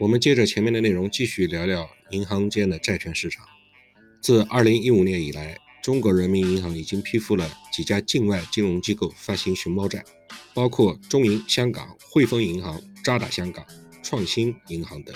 [0.00, 3.44] 我们接着前面的内容继续聊聊银行间的债券市场。
[4.22, 10.02] 自2015年以来，中国人民银行已经批复了几家境外金融机构发行熊猫债，
[10.54, 13.62] 包括中银香港、汇丰银行、渣打香港、
[14.02, 15.14] 创新银行等。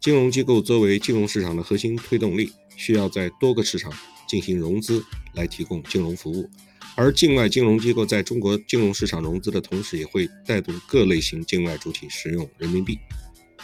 [0.00, 3.92] 金融机构作为金融市场的核心推动力，需要在多个市场
[4.28, 5.04] 进行融资
[5.34, 6.50] 来提供金融服务。
[6.96, 12.98] 而境外金融机构在中国金融市场融资的同时，也会带动各类型境外主体使用人民币。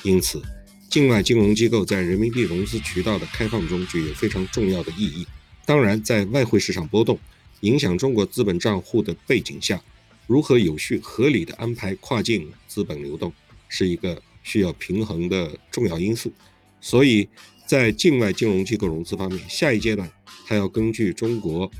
[0.02, 0.42] 因此，
[0.88, 5.27] 境外金融机构在人民币融资渠道的开放中具有非常重要的意义。
[5.66, 7.18] 当然，在外汇市场波动
[7.60, 9.80] 影响中国资本账户的背景下，
[10.27, 13.32] 如何有序合理的安排跨境资本流动，
[13.68, 16.32] 是一个需要平衡的重要因素。
[16.80, 17.28] 所以，
[17.66, 20.10] 在境外金融机构融资方面，下一阶段
[20.46, 21.70] 它要根据中国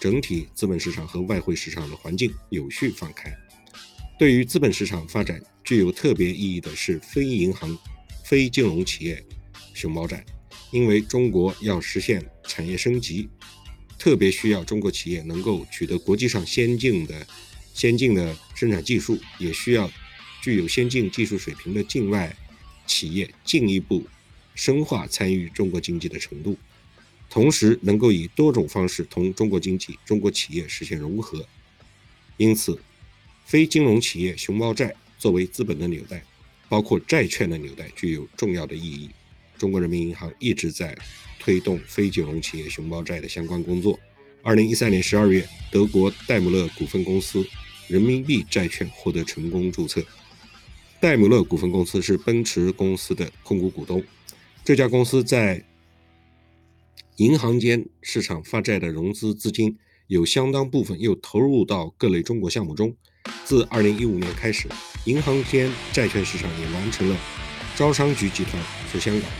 [0.00, 3.36] 整体资本市场和外汇市场的环境有序放开。
[4.18, 7.76] 对于资本市场发展具有特别意义的是非银行、
[8.24, 9.22] 非金融企业
[9.74, 10.24] 熊猫债，
[10.70, 13.28] 因为中国要实现产业升级，
[13.98, 17.26] 特别需要中国企业能够取得国际上先进的、
[17.74, 19.90] 先进的生产技术，也需要
[20.42, 22.34] 具有先进技术水平的境外
[22.86, 24.02] 企业进一步
[24.54, 26.56] 深化参与中国经济的程度，
[27.28, 31.46] 同时能够以多种方式同中国经济、中国企业实现融合，
[32.38, 32.80] 因此。
[33.46, 36.20] 非金融企业熊猫债作为资本的纽带，
[36.68, 39.08] 包括债券的纽带，具有重要的意义。
[39.56, 40.98] 中国人民银行一直在
[41.38, 43.96] 推动非金融企业熊猫债的相关工作。
[44.42, 47.46] 二零一三年十二月，德国戴姆勒股份公司
[47.86, 50.04] 人民币债券获得成功注册。
[50.98, 54.02] 戴姆勒股份公司是奔驰公司的控股股东。
[54.64, 55.64] 这家公司在
[57.18, 62.96] 银行间市场发债的融资资金，有相当部分又投入到各类中国项目中。
[63.44, 64.68] 自2015年开始，
[65.04, 67.16] 银行间债券市场也完成了
[67.76, 69.30] 招商局集团是香港、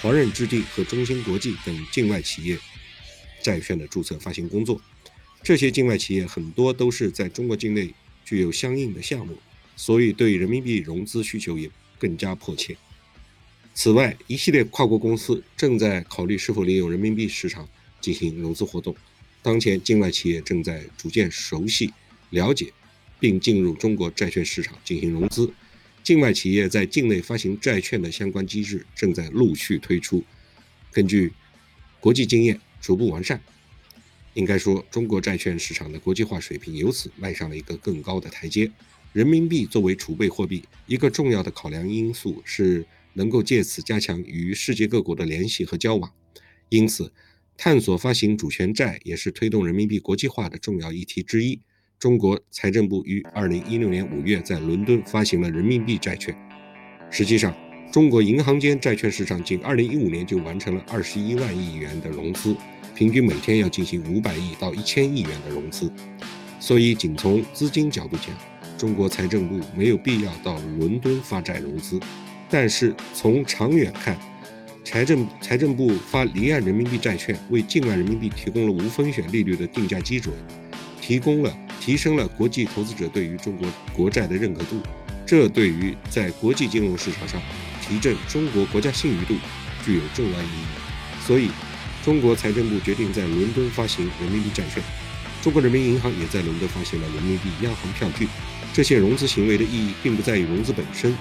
[0.00, 2.58] 华润置地和中芯国际等境外企业
[3.42, 4.80] 债券的注册发行工作。
[5.42, 7.92] 这些境外企业很多都是在中国境内
[8.24, 9.36] 具有相应的项目，
[9.76, 11.68] 所以对人民币融资需求也
[11.98, 12.76] 更加迫切。
[13.74, 17.68] 此外，一系列跨国公司正在考虑是否利用人民币市场
[18.00, 18.94] 进行融资活动。
[19.42, 21.92] 当前，境外企业正在逐渐熟悉、
[22.30, 22.72] 了解。
[23.22, 25.48] 并进入中国债券市场进行融资，
[26.02, 30.24] 境外企业在境内发行债券的相关机制正在陆续推出。
[30.90, 31.32] 根据
[32.00, 33.40] 国际经验逐步完善，
[34.34, 38.68] 应该说中国债券市场的国际化水平由此迈上了一个更高的台阶。
[39.12, 46.12] 人民币作为储备货币，一个重要的考量因素是能够借此加强与世界各国的联系和交往。
[46.70, 47.12] 因此，
[47.56, 51.60] 探索发行主权债也是推动人民币国际化的重要议题之一。
[52.02, 56.36] 中国财政部于二零一六年五月在伦敦发行了人民币债券。
[57.08, 57.54] 实际上，
[57.92, 62.56] 中国银行间债券市场仅二零一五年就完成了二十一万亿元的融资，
[62.92, 65.88] 平均每天要进行五百亿到一千亿元的融资。
[66.58, 68.36] 所以，仅从资金角度讲，
[68.76, 72.00] 中国财政部没有必要到伦敦发债融资。
[72.50, 74.18] 但是从长远看，
[74.82, 80.34] 财政财政部发离岸人民币债券，为境外人民币提供了无风险利率的定价基准，
[81.02, 81.52] 提供了。
[81.80, 84.80] 提升了国际投资者对于中国国债的认可度，
[85.26, 87.42] 这对于在国际金融市场上
[87.84, 89.34] 提振中国国家信誉度
[89.84, 91.26] 具有重要意义。
[91.26, 91.50] 所以，
[92.04, 94.80] 中国财政部决定在伦敦发行人民币债券，
[95.42, 98.28] 中国人民银行也在伦敦发行了人民币央行票据。
[98.72, 101.12] 这些融资行为的意义，并不在于融资本身，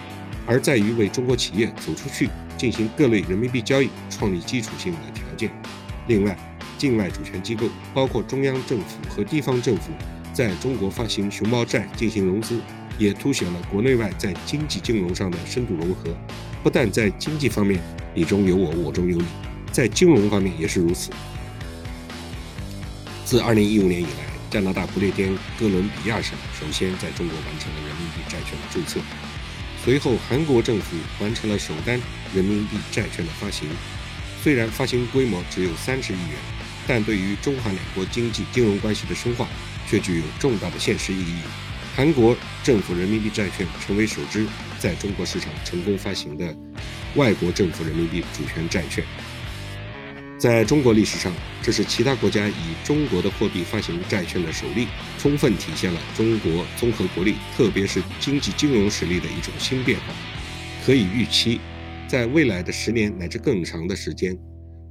[0.45, 5.51] 而在于为中国企业走出去进行各类人民币交易创立基础性的条件。
[6.07, 6.37] 另外，
[6.81, 9.91] 境外主权机构，包括中央政府和地方政府。
[10.33, 12.59] 在中国发行熊猫债进行融资，
[12.97, 16.09] 也凸显了国内外在经济金融上的深度融合。
[16.63, 17.79] 不但在经济方面
[18.15, 19.25] 你中有我，我中有你，
[19.71, 21.11] 在金融方面也是如此。
[23.25, 28.99] 自2015年以来，加拿大不列颠哥伦比亚省首先在中国完成了人民币债券的注册，
[29.83, 32.01] 随后韩国政府完成了首单
[32.33, 33.69] 人民币债券的发行。
[34.41, 36.37] 虽然发行规模只有三十亿元，
[36.87, 39.47] 但对于中韩两国经济金融关系的深化。
[39.87, 41.35] 却具有重大的现实意义。
[41.97, 42.33] 韩国
[42.63, 44.47] 政府人民币债券成为首支
[44.79, 46.55] 在中国市场成功发行的
[47.15, 49.03] 外国政府人民币主权债券。
[50.37, 54.87] 在中国历史上，这是其他国家以中国的货币发行债券的首例，
[55.19, 60.05] 充分体现了中国综合国力，特别是经济金融实力的一种新变化。
[60.85, 61.59] 可以预期，
[62.07, 64.37] 在未来的十年乃至更长的时间，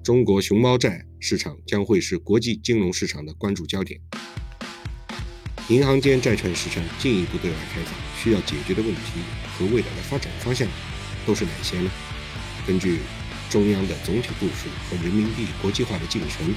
[0.02, 4.00] 中国熊猫债市场将会是国际金融市场的关注焦点。
[5.68, 9.20] 银行间债券市场进一步对外开放，需要解决的问题
[9.52, 10.66] 和未来的发展方向，
[11.26, 11.90] 都是哪些呢？
[12.66, 13.00] 根据
[13.50, 16.50] 中央的总体部署和人民币国际化的进程，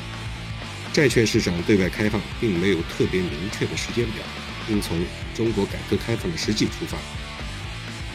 [0.93, 4.23] 债券市场对外开放并没有特别明确的时间表，
[4.69, 4.97] 应从
[5.35, 6.97] 中国改革开放的实际出发，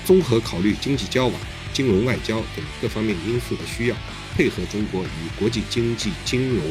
[0.07, 1.39] 综合考虑经济交往、
[1.75, 3.97] 金融外交等各方面因素的需要，
[4.39, 6.65] 配合中国与国际经济金融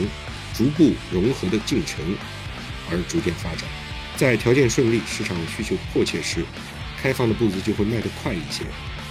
[0.53, 1.99] 逐步融合的进程
[2.89, 3.63] 而逐渐发展。
[4.15, 6.45] 在条件顺利、市场需求迫切时，
[6.97, 8.63] 开放的步子就会迈得快一些；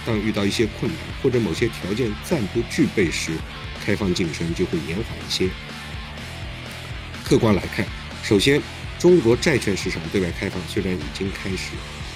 [0.03, 3.33] 当遇到一些困难或者某些条件暂不具备时，
[3.85, 5.47] 开放进程就会延缓一些。
[7.23, 7.85] 客观来看，
[8.23, 8.59] 首先，
[8.97, 11.73] 中国债券市场对外开放虽然已经开始，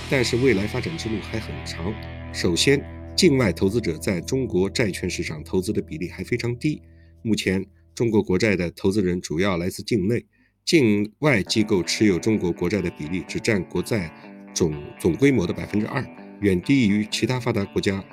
[0.09, 1.93] 但是未来发展之路还很长。
[2.33, 2.83] 首先，
[3.15, 6.81] 境外投资者在中国债券市场投资的比例还非常低。
[7.21, 7.63] 目前，
[7.93, 10.25] 中国国债的投资人主要来自境内。
[10.63, 14.11] 境外机构持有中国国债的比例只占国债
[14.53, 16.05] 总总规模的百分之二，
[16.39, 18.03] 远低于其他发达国家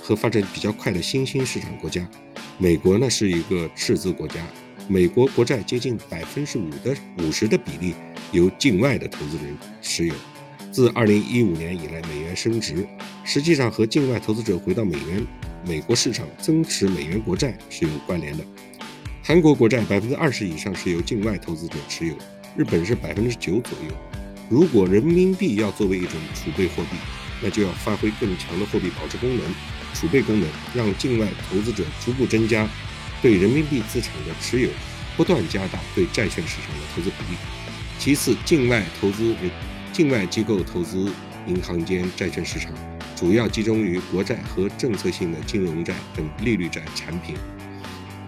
[0.00, 2.10] 和发展比较快的新兴市场国家。
[2.58, 4.46] 美国呢是一个赤字国家，
[4.88, 7.94] 美国国债接近百分之五的五十的比例
[8.32, 10.14] 由境外的投资人持有。
[10.72, 12.86] 自二零一五年以来，美元升值，
[13.24, 15.26] 实际上和境外投资者回到美元
[15.66, 18.44] 美国市场增持美元国债是有关联的。
[19.22, 22.14] 韩国国债百分之二十以上是由境外投资者持有，
[22.54, 23.94] 日本是百分之九左右。
[24.50, 26.96] 如果人民币要作为一种储备货币，
[27.42, 29.40] 那就要发挥更强的货币保值功能、
[29.94, 32.68] 储备功能，让境外投资者逐步增加
[33.22, 34.68] 对人民币资产的持有，
[35.16, 37.38] 不断加大对债券市场的投资比例。
[37.98, 39.50] 其次，境外投资人、
[39.94, 41.10] 境外机构投资
[41.46, 42.74] 银行间债券市场，
[43.16, 47.36] 主要集中于国债和政策性的金融债等利率债产品。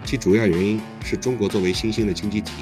[0.05, 2.53] 其主要原因是中国作为新兴的经济体，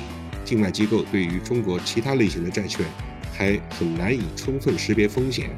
[0.44, 2.86] 境外机构对于中国其他类型的债券
[3.32, 5.50] 还很难以充分识别风险，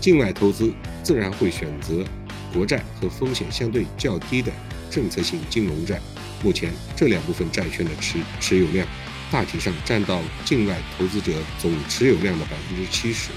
[0.00, 0.72] 境外投资
[1.02, 2.04] 自然会选择
[2.54, 4.52] 国债和风险相对较低的
[4.88, 6.00] 政策性金融债。
[6.42, 8.86] 目前这两部分债券的持持有量
[9.28, 13.30] 大体上占到境外投资者总持有量的百分之七十。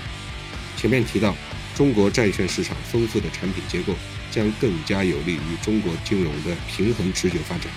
[0.78, 1.36] 前面提到，
[1.82, 3.96] 中国债券市场丰富的产品结构。
[4.30, 7.68] 将更加有利于中国金融的平衡持久发展。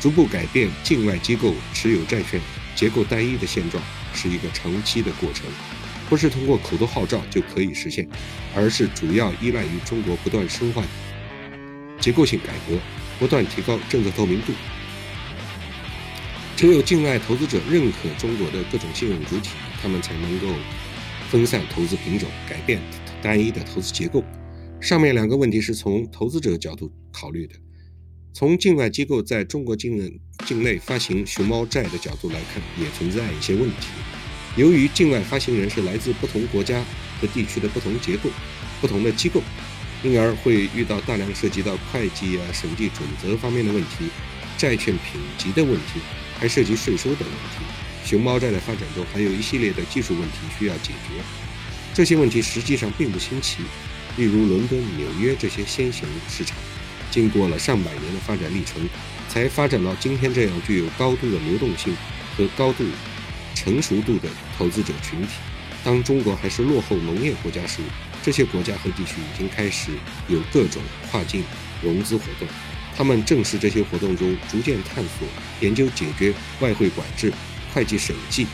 [0.00, 2.40] 逐步改变境外机构持有债券
[2.74, 3.80] 结构单一的现状，
[4.12, 5.46] 是一个长期的过程，
[6.08, 8.08] 不是通过口头号召就可以实现，
[8.56, 10.82] 而是主要依赖于中国不断深化
[12.00, 12.76] 结构性改革，
[13.20, 14.52] 不断提高政策透明度。
[16.56, 19.50] 只有境外投资者认可中国的各种信用主体，
[19.80, 20.48] 他们才能够
[21.30, 22.80] 分散投资品种，改变
[23.24, 24.22] 单一的投资结构。
[24.80, 27.54] 上面两个问题是从投资者角度考虑的，
[28.34, 33.88] 从境外机构在中国境内境内发行熊猫债的角度来看，也存在一些问题。
[34.56, 36.84] 由于境外发行人是来自不同国家
[37.18, 38.28] 和地区的不同结构、
[38.82, 39.40] 不同的机构，
[40.02, 44.10] 因而会遇到大量涉及到会计啊、审计准则方面的问题，
[44.58, 45.98] 债券品级的问题，
[46.38, 47.64] 还涉及税收等问题。
[48.04, 51.22] 熊猫债的发展中还有一系列的技术问题需要解决，
[51.94, 53.62] 这些问题实际上并不新奇。
[54.16, 56.56] 例如伦敦、纽约这些先行市场，
[57.10, 58.86] 经过了上百年的发展历程，
[59.28, 61.96] 才发展到今天这样具有高度的流动性
[62.36, 62.84] 和高度
[63.54, 65.28] 成熟度的投资者群体。
[65.84, 67.80] 当中国还是落后农业国家时，
[68.22, 69.90] 这些国家和地区已经开始
[70.28, 71.44] 有各种跨境
[71.82, 72.48] 融资活动。
[72.96, 75.26] 他们正是这些活动中逐渐探索、
[75.60, 77.32] 研究解决外汇管制、
[77.72, 78.46] 会计审计、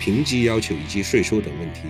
[0.00, 1.82] 评级要求以及税收等问题。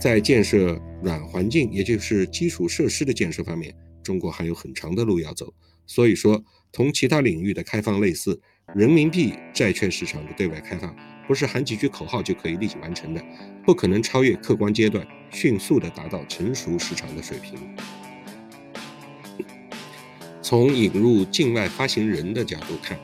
[0.00, 5.52] 在建设软环境，也就是基础设施的建设方面，中国还有很长的路要走。
[5.86, 6.42] 所以说，
[6.72, 8.40] 同其他领域的开放类似，
[8.74, 10.96] 人民币债券市场的对外开放，
[11.28, 13.22] 不是喊几句口号就可以立即完成的，
[13.62, 17.58] 不可能超越客观阶段，迅速的达到成熟市场的水平。
[20.40, 22.98] 从引入境外发行人的角度看，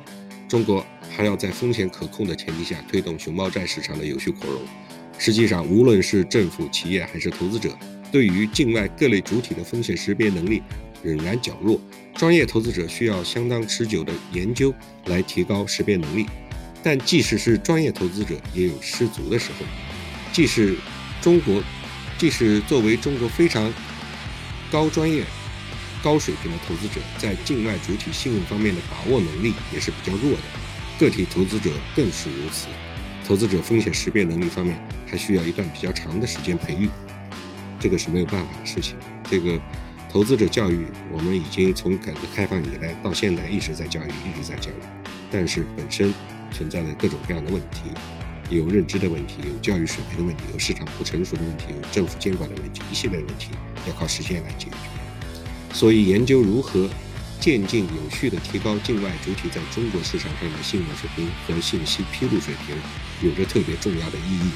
[0.49, 4.63] 中国还要在风险可控的前提下，推动熊猫债市场的有序扩容。
[5.19, 7.77] 实际上，无论是政府、企业还是投资者，
[8.13, 10.63] 对于境外各类主体的风险识别能力
[11.03, 11.81] 仍然较弱。
[12.15, 14.73] 专业投资者需要相当持久的研究
[15.07, 16.27] 来提高识别能力。
[16.83, 19.65] 但即使是专业投资者，也有失足的时候。
[20.33, 20.77] 即使
[21.21, 21.63] 中国，
[22.17, 23.73] 即使作为中国非常
[24.71, 25.25] 高专业、
[26.03, 30.43] 高水平的投资者，在境外主体信用方面的把握能力也是比较弱的。
[30.99, 32.69] 个体投资者更是如此。
[33.27, 36.89] 投资者风险识别能力方面，还需要一段比较长的时间培育，
[37.81, 38.95] 这个是没有办法的事情。
[39.29, 39.61] 这个
[40.09, 44.75] 投资者教育，我们已经从改革开放以来到现在一直在教育，一直在教育，
[45.29, 46.15] 但是本身
[46.53, 47.91] 存在着各种各样的问题，
[48.49, 53.49] 有认知的问题，有教育水平的问题，有市场不成熟的问题，有政府监管的问题，一系列问题
[53.89, 54.77] 要靠时间来解决。
[55.73, 56.89] 所以研究如何
[57.41, 62.77] 渐进有序地提高境外主体在中国市场上的信用水平和信息披露水平，
[63.23, 64.51] 有着特别重要的意义。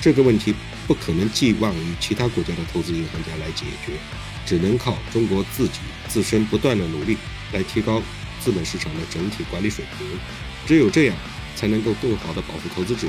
[0.00, 0.54] 这个问题
[0.86, 3.92] 不可能寄望于其他国家的投资银行家来解决，
[4.44, 5.78] 只能靠中国自己
[6.08, 7.16] 自身不断的努力
[7.52, 8.02] 来提高
[8.40, 10.06] 资本市场的整体管理水平。
[10.66, 11.16] 只有这样，
[11.54, 13.06] 才能够更好地保护投资者，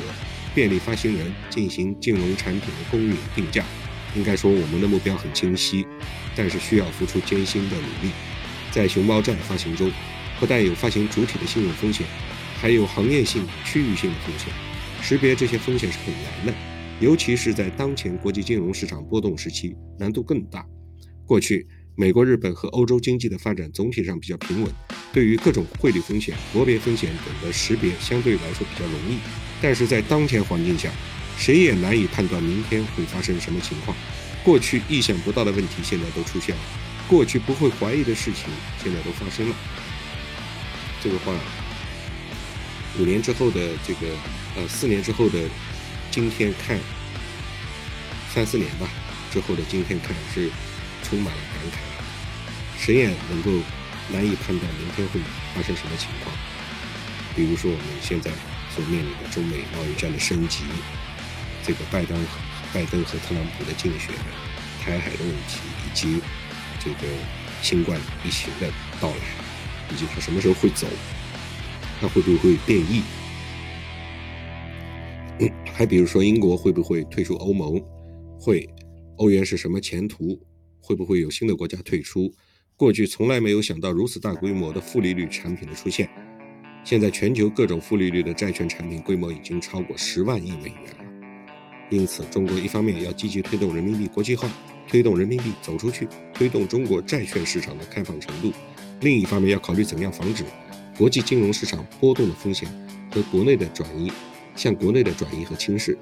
[0.54, 3.66] 便利发行人进行金融产品的公允定价。
[4.16, 5.88] 应该说，我们的目标很清晰，
[6.36, 8.14] 但是需要付出艰辛的努力。
[8.72, 9.92] 在熊猫债发行中，
[10.40, 12.06] 不但有发行主体的信用风险，
[12.62, 14.54] 还有行业性、区域性的风险。
[15.06, 16.54] 识别这些风险是很难的，
[17.02, 20.66] 尤其是在当前国际金融市场波动时期，难度更大。
[21.26, 24.72] 过去，美国、日本和欧洲经济的发展总体上比较平稳，
[25.12, 29.18] 对于各种汇率风险、国别风险等的识别相对来说比较容易。
[29.62, 30.90] 但是在当前环境下，
[31.38, 33.96] 谁也难以判断明天会发生什么情况。
[34.42, 36.62] 过去意想不到的问题现在都出现了，
[37.10, 38.46] 过去不会怀疑的事情
[38.82, 39.56] 现在都发生了。
[41.02, 41.34] 这个话，
[43.00, 44.08] 五年之后的这个，
[44.56, 45.40] 呃，四年之后的
[46.12, 46.80] 今天看，
[48.34, 48.88] 三四年吧
[49.32, 50.50] 之后的今天看是
[51.04, 51.78] 充满了感慨。
[52.80, 53.52] 谁也能够
[54.12, 55.20] 难以判断明天会
[55.56, 56.36] 发生什么情况。
[57.36, 58.30] 比如说我们现在
[58.76, 60.64] 所面临的中美贸易战的升级。
[61.66, 62.18] 这个拜登、
[62.74, 64.14] 拜登和特朗普的竞选、
[64.84, 66.20] 台海的问题，以及
[66.78, 67.08] 这个
[67.62, 68.70] 新冠疫情的
[69.00, 69.16] 到来，
[69.90, 70.86] 以及它什么时候会走，
[72.04, 73.02] 它会不会变异？
[75.72, 77.82] 还比如说，英国会不会退出欧盟？
[78.38, 78.70] 会，
[79.16, 80.38] 欧元是什么前途？
[80.82, 82.30] 会不会有新的国家退出？
[82.76, 86.10] 过去从来没有想到如此大规模的负利率产品的出现，
[86.84, 91.06] 现在全球各种负利率的债券产品规模已经超过十万亿美元了。
[91.90, 94.52] 因此，中国一方面要积极推动人民币国际化，
[94.90, 98.52] 推动人民币走出去，推动中国债券市场的开放程度；
[99.00, 100.44] 另一方面要考虑怎样防止
[100.98, 102.70] 国际金融市场波动的风险
[103.12, 104.12] 和国内的转移，
[104.56, 105.98] 向国内的转移和轻视。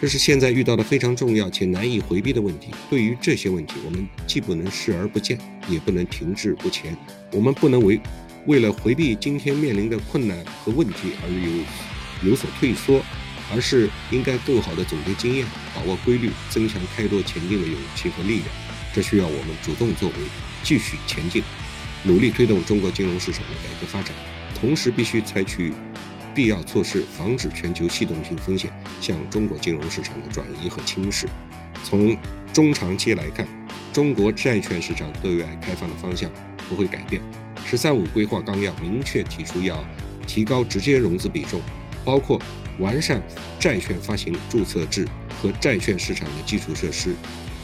[0.00, 2.70] 这是现在遇到的非常重要且难以回避的问题。
[2.90, 6.96] 对于这些问题，我们既不能视而不见，也不能停滞不前。
[7.32, 8.00] 我们不能为
[8.46, 11.30] 为了回避今天面临的困难和问题而
[12.24, 13.02] 有有所退缩。
[13.54, 18.48] 而是应该更好地总结经验，把握规律，增强开拓前进的勇气和力量。
[18.92, 20.14] 这需要我们主动作为，
[20.64, 21.44] 继续前进，
[22.06, 24.14] 努力推动中国金融市场的改革发展。
[24.58, 25.72] 同时，必须采取
[26.34, 28.70] 必要措施，防止全球系统性风险
[29.00, 31.26] 向中国金融市场的转移和侵蚀。
[31.84, 32.16] 从
[32.52, 33.46] 中长期来看，
[33.92, 36.30] 中国债券市场对外开放的方向
[36.68, 37.20] 不会改变。
[37.66, 39.84] “十三五”规划纲要明确提出要
[40.26, 41.60] 提高直接融资比重，
[42.04, 42.40] 包括。
[42.78, 43.22] 完善
[43.58, 45.08] 债券发行注册制
[45.40, 47.14] 和债券市场的基础设施，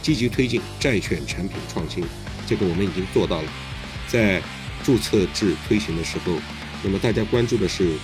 [0.00, 2.02] 积极推进债券产品创新。
[2.46, 3.52] 这个我们已经做到了。
[4.12, 4.42] 在
[4.84, 6.38] 注册制推行的时候，
[6.82, 7.96] 那么大家关注的是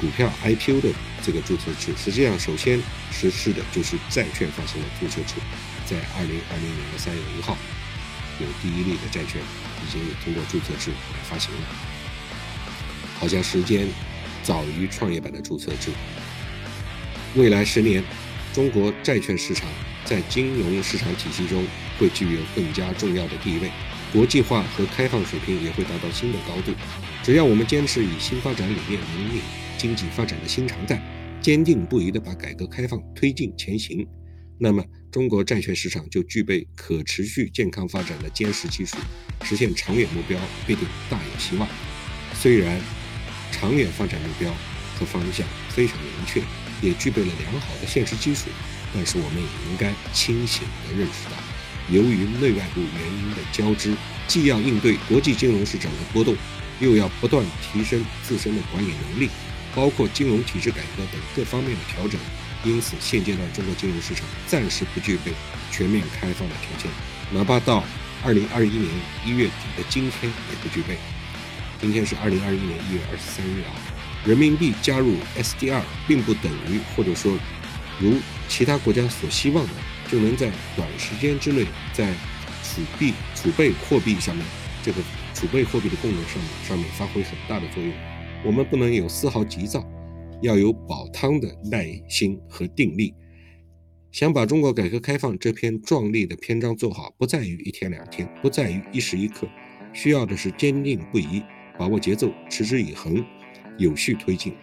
[0.00, 0.88] 股票 IPO 的
[1.22, 1.94] 这个注册制。
[1.96, 2.80] 实际上，首先
[3.12, 5.34] 实施的就是债券发行的注册制。
[5.86, 7.56] 在二零二零年的三月一号，
[8.40, 11.60] 有第一例的债券已经通过注册制来发行了。
[13.20, 13.86] 好像时间
[14.42, 15.92] 早于创业板的注册制。
[17.36, 18.02] 未来十年，
[18.52, 19.68] 中国债券市场
[20.04, 21.64] 在金融市场体系中
[21.96, 23.70] 会具有更加重要的地位，
[24.14, 26.72] 国际化和开放水平也会达到新的高度。
[27.22, 29.42] 只要我们坚持以新发展理念引领
[29.76, 31.02] 经济发展的新常态，
[31.42, 34.06] 坚定不移地把改革开放推进前行，
[34.56, 38.96] 那么中国债券市场就具备可持续健康发展的坚实基础，
[39.42, 41.68] 实现长远目标必定大有希望。
[42.32, 42.80] 虽然
[43.50, 44.54] 长远发展目标
[44.96, 46.40] 和方向非常明确。
[46.82, 48.50] 也具备了良好的现实基础，
[48.92, 51.30] 但是我们也应该清醒地认识到，
[51.90, 53.94] 由于内外部原因的交织，
[54.26, 56.36] 既要应对国际金融市场的波动，
[56.80, 59.28] 又要不断提升自身的管理能力，
[59.74, 62.18] 包括金融体制改革等各方面的调整。
[62.64, 65.32] 因此，现阶段中国金融市场暂时不具备
[65.70, 66.90] 全面开放的条件，
[67.30, 67.84] 哪怕到
[68.24, 68.90] 二零二一年
[69.26, 70.96] 一月底的今天也不具备。
[71.80, 73.76] 今天是二零二一年一月二十三日啊。
[74.24, 77.36] 人民币加入 SDR 并不等于，或者说，
[78.00, 78.14] 如
[78.48, 79.72] 其他国家所希望的，
[80.08, 82.12] 就能在短时间之内在
[82.62, 84.44] 储币、储备货币上面，
[84.82, 85.00] 这个
[85.32, 87.92] 储备货币的功能上面上面发挥很大的作用。
[88.44, 89.84] 我们不能有丝毫急躁，
[90.42, 93.14] 要有煲汤的耐心和定力。
[94.12, 99.48] 想把中国改革开放这篇壮丽的篇章做好，不在于一天两天，不在于一时一刻，
[99.92, 101.42] 需要的是坚定不移，
[101.78, 103.24] 把握节奏，持之以恒。
[103.76, 104.54] 有序推进，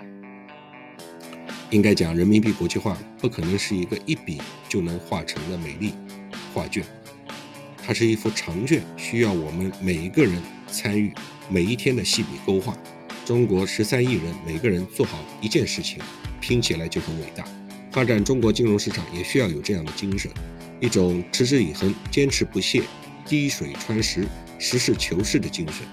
[1.72, 5.94] 应该讲，人民币国际化不可能是一个一笔就能画成的美丽
[6.54, 6.84] 画卷，
[7.82, 11.14] 它是一幅长卷，需要我们每一个人参与
[11.50, 12.78] 每一天的细笔勾画。
[13.26, 16.00] 中国十三亿人，每个人做好一件事情，
[16.42, 17.46] 拼起来就很伟大。
[17.90, 20.30] 发展中国金融市场也需要有这样的精神，
[20.82, 22.84] 一种持之以恒、坚持不懈、
[23.26, 24.28] 滴水穿石、
[24.60, 25.88] 实事求是的精神。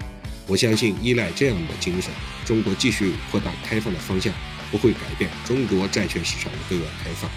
[0.45, 2.11] 我相信，依赖这样的精神，
[2.43, 4.33] 中国继续扩大开放的方向
[4.71, 5.29] 不会改变。
[5.45, 7.29] 中国债券市场的对外开放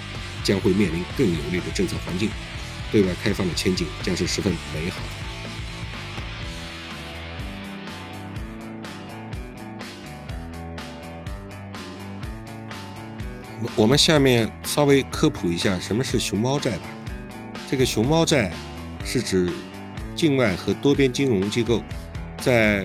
[0.45, 2.31] 将会面临更有利的政策环境，
[2.91, 5.01] 对外开放的前景将是十分美好。
[13.77, 16.85] 我们下面稍微科普一下什么是熊猫债吧。
[17.71, 18.53] 这个熊猫债
[19.05, 19.51] 是指
[20.17, 21.83] 境外和多边金融机构
[22.39, 22.85] 在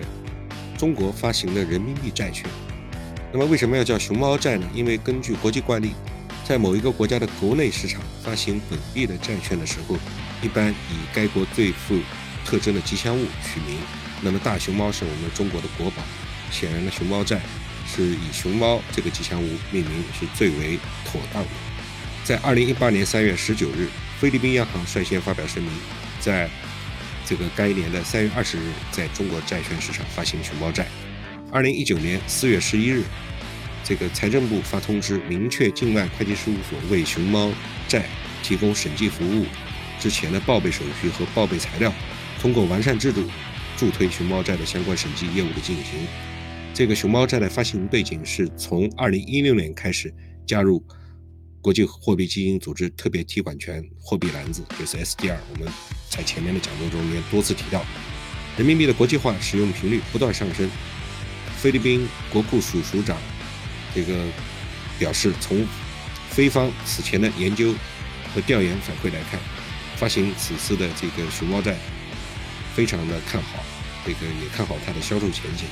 [0.77, 2.45] 中国发行的人民币债券。
[3.31, 4.67] 那么为什么要叫熊猫债呢？
[4.73, 5.93] 因为根据国际惯例，
[6.45, 9.97] 在某一个国家的国内市场发行本币的债券的时候，
[10.41, 11.99] 一般以该国最富
[12.45, 13.77] 特征的吉祥物取名。
[14.21, 16.01] 那么大熊猫是我们中国的国宝，
[16.51, 17.39] 显然呢熊猫债。
[17.89, 21.49] 是以熊猫这个吉祥物命名是最为妥当的。
[22.25, 23.87] 在二零一八年三月十九日，
[24.19, 25.71] 菲律宾央行率先发表声明，
[26.19, 26.49] 在
[27.25, 30.85] 这个该年的三月二十日，在中国债券市场发行熊猫债。
[31.49, 33.03] 二零一九年四月十一日，
[33.81, 37.49] 这个财政部发通知，明确境外会计事务所为熊猫
[37.87, 38.05] 债
[38.43, 39.45] 提供审计服务
[39.97, 41.91] 之前的报备手续和报备材料，
[42.41, 43.23] 通过完善制度，
[43.77, 46.05] 助推熊猫债的相关审计业务的进行。
[46.73, 50.13] 这个熊猫债的发行背景是从二零一六年开始
[50.45, 50.85] 加入
[51.61, 55.37] 国际货币基金组织特别提款权货币篮子，就是 SDR。
[55.53, 55.71] 我们
[56.09, 57.85] 在前面的讲座中也多次提到，
[58.57, 60.69] 人民币的国际化使用频率不断上升。
[61.57, 63.17] 菲律宾国库署署长
[63.93, 64.25] 这个
[64.99, 65.65] 表示，从
[66.29, 67.73] 菲方此前的研究
[68.33, 69.39] 和调研反馈来看，
[69.95, 71.75] 发行此次的这个熊猫债
[72.75, 73.63] 非常的看好，
[74.05, 75.65] 这个也看好它的销售前景。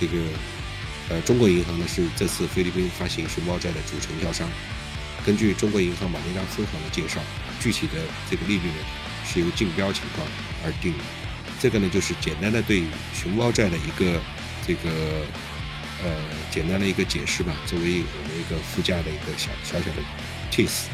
[0.00, 0.18] 这个，
[1.10, 4.48] 呃，中国银行呢是这次菲律宾发行熊猫债的主承销商。
[5.24, 7.20] 根据中国银行马尼拉分行的介绍，
[7.60, 7.94] 具体的
[8.30, 8.74] 这个利率呢
[9.26, 10.26] 是由竞标情况
[10.64, 11.04] 而定的。
[11.60, 14.20] 这个呢就是简单的对熊猫债的一个
[14.66, 14.90] 这个
[16.02, 16.10] 呃
[16.50, 20.02] 简单的一个解释吧，作为我们一个副驾的一个小小小的
[20.50, 20.86] tips。